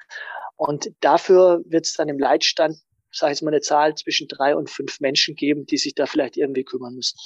[0.55, 2.77] Und dafür wird es dann im Leitstand,
[3.11, 6.37] sage ich mal, eine Zahl zwischen drei und fünf Menschen geben, die sich da vielleicht
[6.37, 7.17] irgendwie kümmern müssen.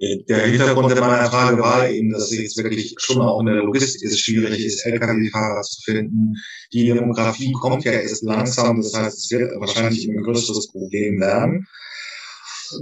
[0.00, 4.02] Der Hintergrund meiner Frage war eben, dass es jetzt wirklich schon auch in der Logistik
[4.02, 6.34] ist, schwierig ist, Lkw-Fahrer zu finden.
[6.72, 11.66] Die Demografie kommt ja erst langsam, das heißt, es wird wahrscheinlich ein größeres Problem werden.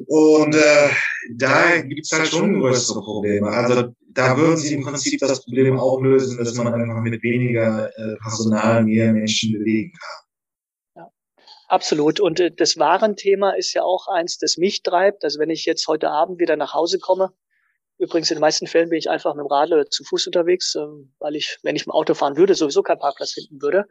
[0.06, 0.88] Und äh,
[1.34, 3.48] da gibt es halt schon größere Probleme.
[3.48, 7.88] Also da würden sie im Prinzip das Problem auch lösen, dass man einfach mit weniger
[7.88, 11.06] äh, Personal mehr Menschen bewegen kann.
[11.68, 12.20] Absolut.
[12.20, 15.24] Und äh, das Warenthema ist ja auch eins, das mich treibt.
[15.24, 17.32] Also wenn ich jetzt heute Abend wieder nach Hause komme,
[17.98, 20.74] Übrigens, in den meisten Fällen bin ich einfach mit dem Rad oder zu Fuß unterwegs,
[20.74, 23.86] ähm, weil ich, wenn ich im Auto fahren würde, sowieso keinen Parkplatz finden würde.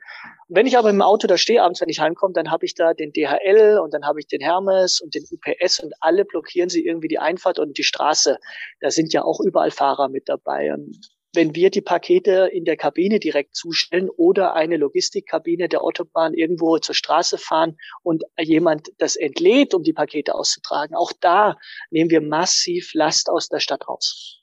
[0.48, 2.94] Wenn ich aber im Auto da stehe, abends, wenn ich heimkomme, dann habe ich da
[2.94, 6.86] den DHL und dann habe ich den Hermes und den UPS und alle blockieren sie
[6.86, 8.38] irgendwie die Einfahrt und die Straße.
[8.80, 10.72] Da sind ja auch überall Fahrer mit dabei.
[10.74, 11.00] Und
[11.36, 16.78] wenn wir die Pakete in der Kabine direkt zustellen oder eine Logistikkabine der Autobahn irgendwo
[16.80, 20.96] zur Straße fahren und jemand das entlädt, um die Pakete auszutragen.
[20.96, 21.58] Auch da
[21.92, 24.42] nehmen wir massiv Last aus der Stadt raus.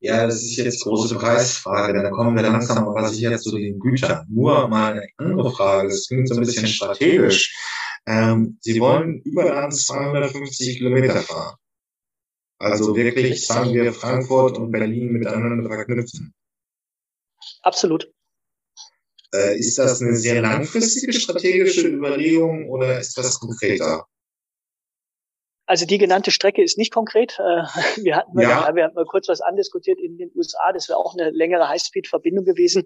[0.00, 2.02] Ja, das ist jetzt große Preisfrage.
[2.02, 4.26] Da kommen wir langsam aber sicher zu den Gütern.
[4.28, 5.88] Nur mal eine andere Frage.
[5.88, 7.52] Das klingt so ein bisschen strategisch.
[8.06, 11.56] Ähm, Sie wollen überall 250 Kilometer fahren.
[12.58, 16.34] Also wirklich, sagen wir, Frankfurt und Berlin miteinander verknüpfen.
[17.62, 18.12] Absolut.
[19.32, 24.06] Äh, ist das eine sehr langfristige strategische Überlegung oder ist das konkreter?
[25.68, 27.38] Also die genannte Strecke ist nicht konkret.
[27.38, 27.42] Äh,
[28.02, 28.74] wir hatten, ja.
[28.74, 30.72] wir hatten mal kurz was andiskutiert in den USA.
[30.72, 32.84] Das wäre auch eine längere Highspeed-Verbindung gewesen.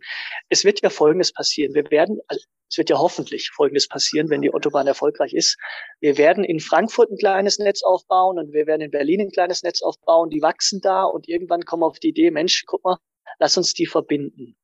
[0.49, 1.75] Es wird ja Folgendes passieren.
[1.75, 5.59] Wir werden, also es wird ja hoffentlich Folgendes passieren, wenn die Autobahn erfolgreich ist.
[6.01, 9.62] Wir werden in Frankfurt ein kleines Netz aufbauen und wir werden in Berlin ein kleines
[9.62, 10.31] Netz aufbauen.
[10.31, 12.97] Die wachsen da und irgendwann kommen auf die Idee, Mensch, guck mal,
[13.38, 14.57] lass uns die verbinden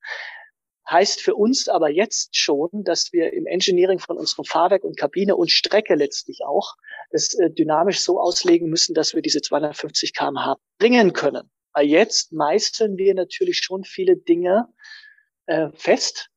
[0.90, 5.36] heißt für uns aber jetzt schon, dass wir im Engineering von unserem Fahrwerk und Kabine
[5.36, 6.74] und Strecke letztlich auch
[7.10, 11.50] das äh, dynamisch so auslegen müssen, dass wir diese 250 kmh bringen können.
[11.72, 14.68] Weil jetzt meistern wir natürlich schon viele Dinge
[15.46, 16.30] äh, fest,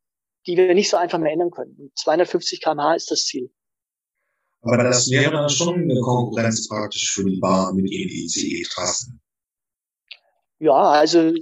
[0.47, 1.91] die wir nicht so einfach mehr ändern können.
[1.95, 3.51] 250 kmh ist das Ziel.
[4.63, 9.19] Aber das wäre dann schon eine Konkurrenz praktisch für die Bahn mit ihren ICE-Trassen.
[10.59, 11.33] Ja, also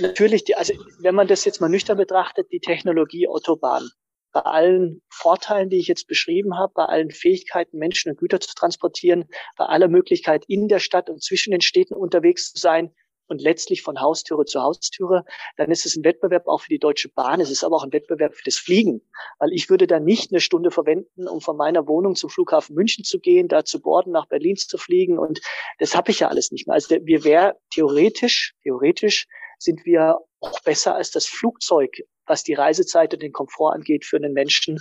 [0.00, 3.88] natürlich, die, also wenn man das jetzt mal nüchtern betrachtet, die Technologie Autobahn,
[4.32, 8.54] bei allen Vorteilen, die ich jetzt beschrieben habe, bei allen Fähigkeiten, Menschen und Güter zu
[8.54, 9.26] transportieren,
[9.58, 12.94] bei aller Möglichkeit in der Stadt und zwischen den Städten unterwegs zu sein,
[13.32, 15.24] und letztlich von Haustüre zu Haustüre,
[15.56, 17.40] dann ist es ein Wettbewerb auch für die Deutsche Bahn.
[17.40, 19.00] Es ist aber auch ein Wettbewerb für das Fliegen,
[19.38, 23.04] weil ich würde da nicht eine Stunde verwenden, um von meiner Wohnung zum Flughafen München
[23.04, 25.40] zu gehen, da zu borden, nach Berlin zu fliegen und
[25.78, 26.74] das habe ich ja alles nicht mehr.
[26.74, 29.26] Also wir wäre theoretisch, theoretisch
[29.62, 31.90] sind wir auch besser als das Flugzeug,
[32.26, 34.80] was die Reisezeit und den Komfort angeht für einen Menschen.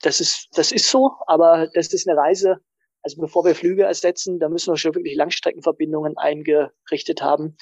[0.00, 2.60] Das ist, das ist so, aber das ist eine Reise,
[3.02, 7.56] also bevor wir Flüge ersetzen, da müssen wir schon wirklich Langstreckenverbindungen eingerichtet haben.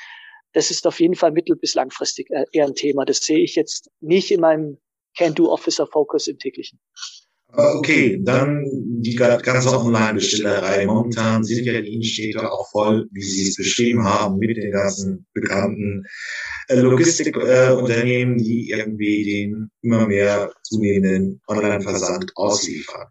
[0.53, 3.05] Das ist auf jeden Fall mittel- bis langfristig äh, eher ein Thema.
[3.05, 4.79] Das sehe ich jetzt nicht in meinem
[5.17, 6.81] Can-Do-Officer-Focus im täglichen.
[7.53, 8.65] Okay, dann
[9.03, 10.87] die ganze Online-Bestellerei.
[10.87, 15.27] Momentan sind ja die Innenstädte auch voll, wie Sie es beschrieben haben, mit den ganzen
[15.33, 16.05] bekannten
[16.69, 23.09] äh, Logistikunternehmen, die irgendwie den immer mehr zunehmenden Online-Versand ausliefern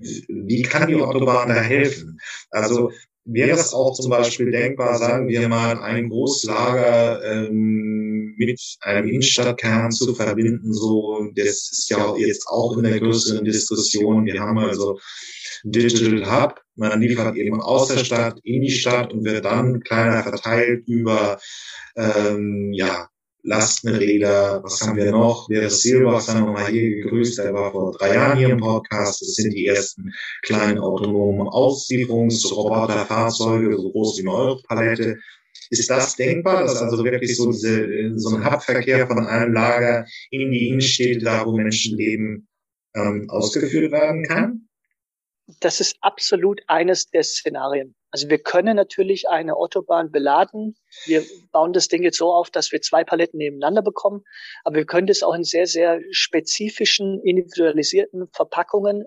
[0.00, 2.20] wie kann die Autobahn da helfen?
[2.50, 2.90] Also
[3.24, 9.92] wäre es auch zum Beispiel denkbar, sagen wir mal, ein Großlager ähm, mit einem Innenstadtkern
[9.92, 14.26] zu verbinden, so, das ist ja jetzt auch in der größeren Diskussion.
[14.26, 14.98] Wir haben also
[15.64, 20.22] Digital Hub, man liefert eben aus der Stadt in die Stadt und wird dann kleiner
[20.22, 21.38] verteilt über
[21.96, 23.08] ähm, ja,
[23.42, 25.48] Lastenräder, was haben wir noch?
[25.48, 29.22] Wäre Silber, haben wir mal hier gegrüßt, der war vor drei Jahren hier im Podcast.
[29.22, 30.12] Das sind die ersten
[30.42, 35.16] kleinen autonomen Auslieferungsroboterfahrzeuge, so groß wie eine Europalette.
[35.70, 40.50] Ist das denkbar, dass also wirklich so, diese, so ein Hubverkehr von einem Lager in
[40.50, 42.48] die Innenstädte, da wo Menschen leben,
[42.94, 44.68] ähm, ausgeführt werden kann?
[45.60, 47.94] Das ist absolut eines der Szenarien.
[48.10, 50.76] Also wir können natürlich eine Autobahn beladen.
[51.06, 54.22] Wir bauen das Ding jetzt so auf, dass wir zwei Paletten nebeneinander bekommen.
[54.64, 59.04] Aber wir können das auch in sehr, sehr spezifischen, individualisierten Verpackungen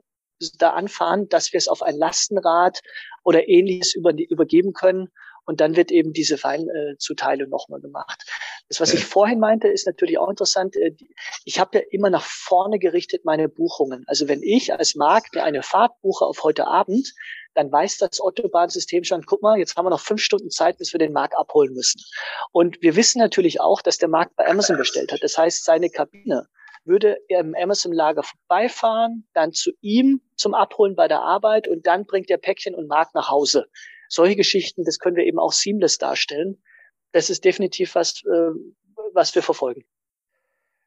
[0.58, 2.82] da anfahren, dass wir es auf ein Lastenrad
[3.24, 5.10] oder ähnliches über, übergeben können.
[5.46, 8.24] Und dann wird eben diese Feinzuteilung nochmal gemacht.
[8.70, 10.76] Das, was ich vorhin meinte, ist natürlich auch interessant.
[10.76, 10.96] Äh,
[11.46, 14.04] ich habe ja immer nach vorne gerichtet meine Buchungen.
[14.08, 17.14] Also wenn ich als Markt eine Fahrt buche auf heute Abend,
[17.56, 20.94] dann weiß das Autobahnsystem schon, guck mal, jetzt haben wir noch fünf Stunden Zeit, bis
[20.94, 22.02] wir den Markt abholen müssen.
[22.52, 25.22] Und wir wissen natürlich auch, dass der Markt bei Amazon bestellt hat.
[25.22, 26.48] Das heißt, seine Kabine
[26.86, 32.30] würde im Amazon-Lager vorbeifahren, dann zu ihm zum Abholen bei der Arbeit und dann bringt
[32.30, 33.68] der Päckchen und Markt nach Hause.
[34.10, 36.62] Solche Geschichten, das können wir eben auch seamless darstellen.
[37.12, 38.52] Das ist definitiv was, äh,
[39.14, 39.86] was wir verfolgen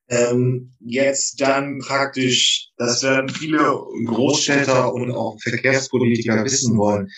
[0.08, 3.58] ähm, jetzt dann praktisch, das werden viele
[4.04, 7.10] Großstädter und auch Verkehrspolitiker wissen wollen,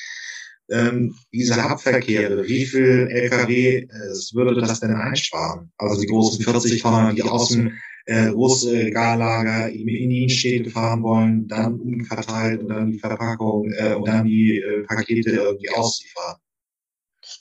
[0.70, 3.88] ähm, diese Hubverkehre, wie viel Lkw äh,
[4.34, 5.72] würde das denn einsparen?
[5.78, 7.72] Also die großen 40 Tonner, die aus dem
[8.08, 13.94] äh, große Garlager in die Innenstädte fahren wollen, dann umverteilt und dann die Verpackung äh,
[13.94, 16.36] und dann die äh, Pakete irgendwie ausliefern.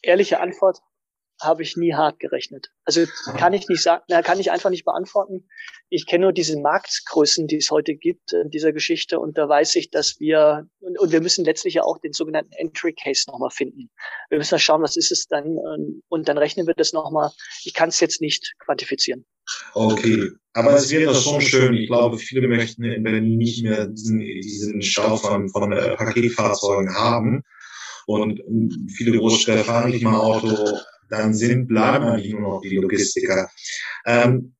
[0.01, 0.81] Ehrliche Antwort,
[1.39, 2.71] habe ich nie hart gerechnet.
[2.83, 3.05] Also
[3.37, 5.47] kann ich nicht sagen, kann ich einfach nicht beantworten.
[5.87, 9.75] Ich kenne nur diese Marktgrößen, die es heute gibt in dieser Geschichte und da weiß
[9.75, 13.51] ich, dass wir und, und wir müssen letztlich ja auch den sogenannten Entry Case nochmal
[13.51, 13.89] finden.
[14.29, 17.31] Wir müssen mal schauen, was ist es dann ähm, und dann rechnen wir das nochmal.
[17.63, 19.25] Ich kann es jetzt nicht quantifizieren.
[19.73, 21.73] Okay, aber es wäre schon schön.
[21.75, 26.93] Ich glaube, viele möchten in Berlin nicht mehr diesen, diesen Stau von, von äh, Paketfahrzeugen
[26.95, 27.43] haben.
[28.07, 30.79] Und ähm, viele Großstädte fahren nicht mal Auto
[31.09, 33.49] dann sind, bleiben eigentlich nur noch die Logistiker.
[34.05, 34.55] Ähm,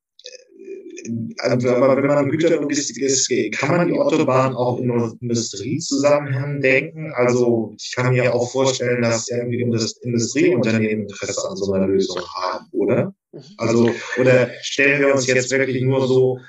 [1.39, 4.89] also, aber wenn man Güterlogistik ist, kann man die Autobahn auch in
[5.21, 7.11] Industriezusammenhängen denken?
[7.13, 12.65] Also ich kann mir auch vorstellen, dass irgendwie Industrieunternehmen Interesse an so einer Lösung haben,
[12.71, 13.13] oder?
[13.31, 13.41] Mhm.
[13.57, 16.39] Also, oder stellen wir uns jetzt wirklich nur so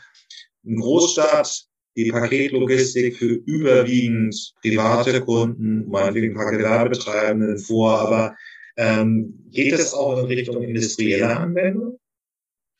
[0.66, 1.64] eine Großstadt,
[1.96, 8.36] die Paketlogistik für überwiegend private Kunden, meinetwegen Gewerbetreibenden vor, aber
[8.76, 11.98] ähm, geht es auch in Richtung industrielle Anwendung?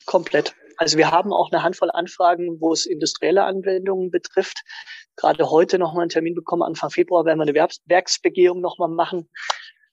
[0.06, 0.54] Komplett.
[0.78, 4.62] Also wir haben auch eine Handvoll Anfragen, wo es industrielle Anwendungen betrifft.
[5.16, 6.62] Gerade heute nochmal einen Termin bekommen.
[6.62, 9.28] Anfang Februar werden wir eine Werksbegehung nochmal machen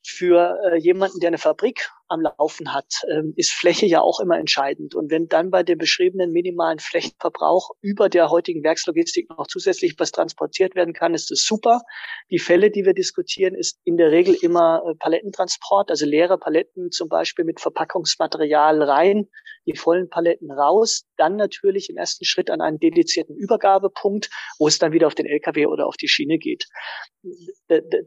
[0.06, 4.38] für äh, jemanden, der eine Fabrik am Laufen hat, ähm, ist Fläche ja auch immer
[4.38, 4.94] entscheidend.
[4.94, 10.12] Und wenn dann bei dem beschriebenen minimalen Flächenverbrauch über der heutigen Werkslogistik noch zusätzlich was
[10.12, 11.82] transportiert werden kann, ist das super.
[12.30, 16.92] Die Fälle, die wir diskutieren, ist in der Regel immer äh, Palettentransport, also leere Paletten
[16.92, 19.28] zum Beispiel mit Verpackungsmaterial rein,
[19.66, 24.80] die vollen Paletten raus, dann natürlich im ersten Schritt an einen dedizierten Übergabepunkt, wo es
[24.80, 26.68] dann wieder auf den LKW oder auf die Schiene geht.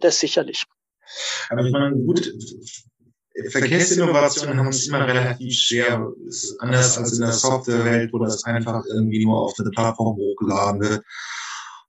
[0.01, 0.65] Das sicherlich.
[1.49, 2.33] Aber ich meine, gut,
[3.51, 8.85] Verkehrsinnovationen haben es immer relativ schwer, ist anders als in der Softwarewelt, wo das einfach
[8.87, 11.05] irgendwie nur auf eine Plattform hochgeladen wird.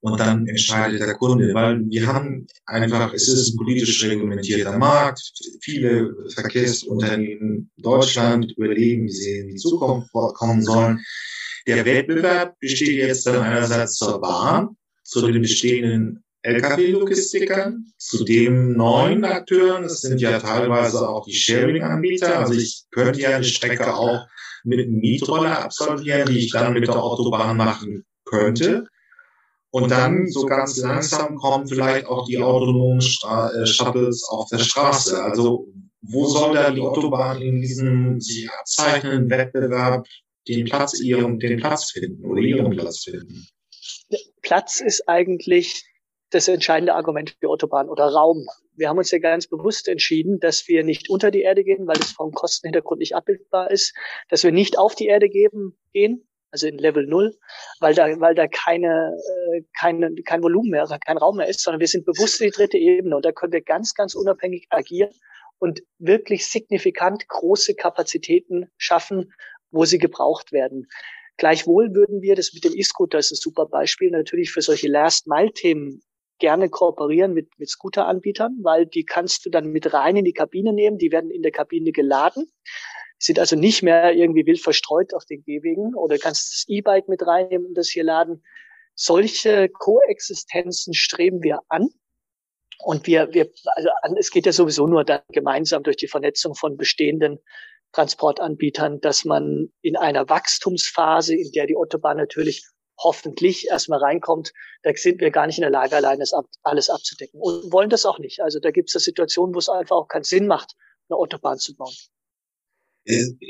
[0.02, 5.22] Und dann entscheidet der Kunde, weil wir haben einfach, es ist ein politisch reglementierter Markt,
[5.62, 11.04] viele Verkehrsunternehmen in Deutschland überlegen, wie sie in die Zukunft kommen sollen.
[11.68, 19.26] Der Wettbewerb besteht jetzt dann einerseits zur Bahn, zu den bestehenden Lkw-Logistikern, zu den neuen
[19.26, 24.26] Akteuren, das sind ja teilweise auch die Sharing-Anbieter, also ich könnte ja eine Strecke auch
[24.64, 28.86] mit einem Mietroller absolvieren, die ich dann mit der Autobahn machen könnte.
[29.72, 35.22] Und dann so ganz langsam kommen vielleicht auch die autonomen Shuttles auf der Straße.
[35.24, 35.68] Also
[36.02, 40.08] wo soll da die Autobahn in diesem sich abzeichnenden Wettbewerb
[40.48, 43.48] den Platz ihren, den Platz finden oder ihren Platz finden?
[44.42, 45.86] Platz ist eigentlich
[46.32, 48.48] das entscheidende Argument für Autobahn oder Raum.
[48.76, 52.00] Wir haben uns ja ganz bewusst entschieden, dass wir nicht unter die Erde gehen, weil
[52.00, 53.94] es vom Kostenhintergrund nicht abbildbar ist,
[54.30, 57.36] dass wir nicht auf die Erde geben, gehen, also in Level 0,
[57.80, 59.16] weil da, weil da keine,
[59.54, 62.56] äh, keine, kein Volumen mehr, kein Raum mehr ist, sondern wir sind bewusst in die
[62.56, 65.12] dritte Ebene und da können wir ganz, ganz unabhängig agieren
[65.60, 69.34] und wirklich signifikant große Kapazitäten schaffen,
[69.72, 70.88] wo sie gebraucht werden.
[71.38, 76.02] Gleichwohl würden wir, das mit dem E-Scooter ist ein super Beispiel, natürlich für solche Last-Mile-Themen
[76.40, 80.74] gerne kooperieren mit, mit Scooter-Anbietern, weil die kannst du dann mit rein in die Kabine
[80.74, 82.50] nehmen, die werden in der Kabine geladen
[83.20, 87.26] sind also nicht mehr irgendwie wild verstreut auf den Gehwegen oder kannst das E-Bike mit
[87.26, 88.44] reinnehmen und das hier laden.
[88.96, 91.90] Solche Koexistenzen streben wir an.
[92.82, 96.78] Und wir, wir, also es geht ja sowieso nur dann gemeinsam durch die Vernetzung von
[96.78, 97.40] bestehenden
[97.92, 102.66] Transportanbietern, dass man in einer Wachstumsphase, in der die Autobahn natürlich
[102.98, 104.54] hoffentlich erstmal reinkommt,
[104.84, 107.90] da sind wir gar nicht in der Lage, allein das ab, alles abzudecken und wollen
[107.90, 108.42] das auch nicht.
[108.42, 110.76] Also da gibt es Situationen, wo es einfach auch keinen Sinn macht,
[111.10, 111.94] eine Autobahn zu bauen.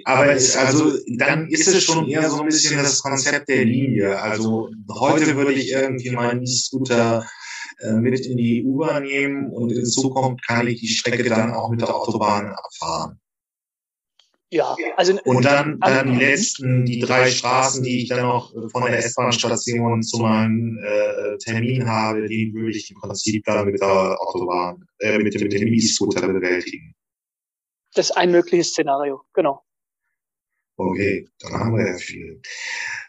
[0.06, 4.20] Aber es, also dann ist es schon eher so ein bisschen das Konzept der Linie.
[4.20, 7.28] Also heute würde ich irgendwie meinen E-Scooter
[7.80, 11.70] äh, mit in die U-Bahn nehmen und in Zukunft kann ich die Strecke dann auch
[11.70, 13.20] mit der Autobahn abfahren.
[14.52, 18.84] Ja, also und dann, dann die letzten, die drei Straßen, die ich dann noch von
[18.84, 24.18] der S-Bahn-Station zu meinem äh, Termin habe, die würde ich im Prinzip dann mit der
[24.20, 26.96] Autobahn, äh, mit, mit dem E-Scooter bewältigen.
[27.94, 29.64] Das ist ein mögliches Szenario, genau.
[30.78, 32.42] Okay, dann haben wir ja viel.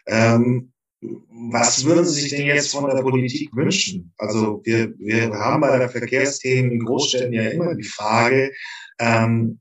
[0.07, 4.13] Ähm, was würden Sie sich denn jetzt von der Politik wünschen?
[4.17, 8.51] Also wir, wir haben bei der Verkehrsthemen in Großstädten ja immer die Frage,
[8.99, 9.59] ähm,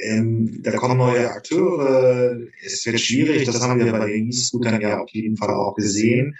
[0.00, 5.00] ähm, da kommen neue Akteure, es wird schwierig, das haben wir bei den E-Scootern ja
[5.00, 6.36] auf jeden Fall auch gesehen.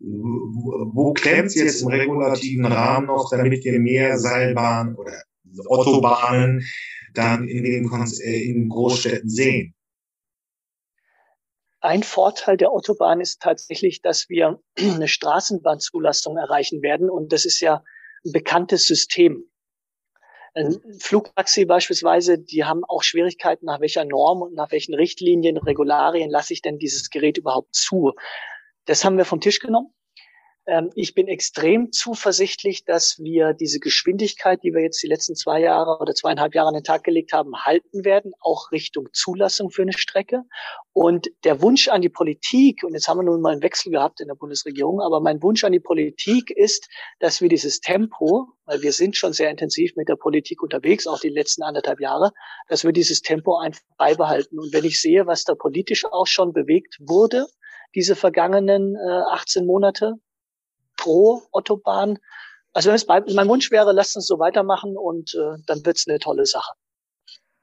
[0.00, 5.24] Wo, wo klemmt es jetzt im regulativen Rahmen noch, damit wir mehr Seilbahnen oder
[5.68, 6.64] Autobahnen
[7.14, 7.90] dann in den,
[8.22, 9.74] äh, in Großstädten sehen?
[11.80, 17.08] Ein Vorteil der Autobahn ist tatsächlich, dass wir eine Straßenbahnzulassung erreichen werden.
[17.10, 17.84] Und das ist ja
[18.24, 19.44] ein bekanntes System.
[20.54, 26.30] Ein Flugtaxi beispielsweise, die haben auch Schwierigkeiten, nach welcher Norm und nach welchen Richtlinien, Regularien
[26.30, 28.14] lasse ich denn dieses Gerät überhaupt zu.
[28.86, 29.94] Das haben wir vom Tisch genommen.
[30.68, 35.60] Ähm, ich bin extrem zuversichtlich, dass wir diese Geschwindigkeit, die wir jetzt die letzten zwei
[35.60, 39.80] Jahre oder zweieinhalb Jahre an den Tag gelegt haben, halten werden, auch Richtung Zulassung für
[39.80, 40.42] eine Strecke.
[40.92, 44.20] Und der Wunsch an die Politik, und jetzt haben wir nun mal einen Wechsel gehabt
[44.20, 46.86] in der Bundesregierung, aber mein Wunsch an die Politik ist,
[47.18, 51.20] dass wir dieses Tempo, weil wir sind schon sehr intensiv mit der Politik unterwegs, auch
[51.20, 52.32] die letzten anderthalb Jahre,
[52.68, 54.58] dass wir dieses Tempo einfach beibehalten.
[54.58, 57.46] Und wenn ich sehe, was da politisch auch schon bewegt wurde,
[57.94, 60.16] diese vergangenen äh, 18 Monate,
[60.98, 62.18] pro Autobahn.
[62.74, 66.72] Also mein Wunsch wäre, lasst uns so weitermachen und äh, dann wird's eine tolle Sache.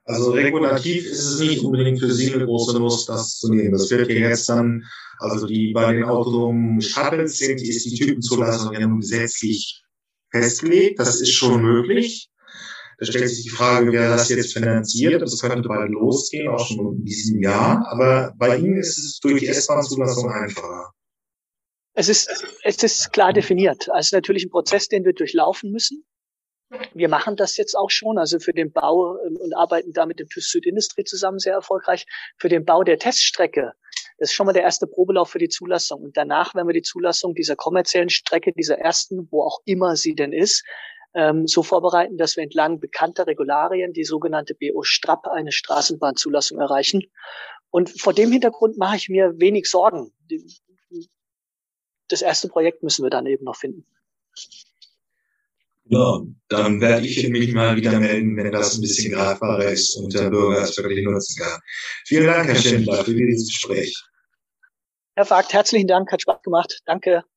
[0.06, 3.72] Also regulativ ist es nicht unbedingt für Sie eine große Lust, das zu nehmen.
[3.72, 4.84] Das wird ja jetzt dann,
[5.20, 9.84] also die bei den autonomen Shuttles sind, ist die Typenzulassung ja nun gesetzlich
[10.30, 11.00] festgelegt.
[11.00, 12.30] Das ist schon möglich.
[13.00, 15.22] Da stellt sich die Frage, wer das jetzt finanziert.
[15.22, 17.86] Das könnte bald losgehen, auch schon in diesem Jahr.
[17.90, 20.94] Aber bei Ihnen ist es durch die S-Bahn-Zulassung einfacher.
[21.96, 23.90] Es ist, es ist klar definiert.
[23.90, 26.06] Also natürlich ein Prozess, den wir durchlaufen müssen.
[26.94, 30.20] Wir machen das jetzt auch schon, also für den Bau ähm, und arbeiten da mit
[30.20, 32.06] dem TÜV Südindustrie zusammen sehr erfolgreich.
[32.38, 33.72] Für den Bau der Teststrecke,
[34.18, 36.02] das ist schon mal der erste Probelauf für die Zulassung.
[36.02, 40.16] Und danach werden wir die Zulassung dieser kommerziellen Strecke, dieser ersten, wo auch immer sie
[40.16, 40.66] denn ist,
[41.14, 47.04] ähm, so vorbereiten, dass wir entlang bekannter Regularien die sogenannte BO Strapp eine Straßenbahnzulassung erreichen.
[47.70, 50.12] Und vor dem Hintergrund mache ich mir wenig Sorgen
[52.08, 53.86] das erste Projekt müssen wir dann eben noch finden.
[55.88, 60.14] Ja, dann werde ich mich mal wieder melden, wenn das ein bisschen greifbarer ist und
[60.14, 61.62] der Bürger es wirklich nutzen kann.
[62.06, 63.96] Vielen Dank, Herr Schindler, für dieses Gespräch.
[65.16, 66.82] Herr Vogt, herzlichen Dank, hat Spaß gemacht.
[66.86, 67.24] Danke.